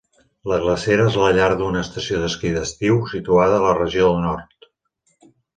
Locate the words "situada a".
3.15-3.63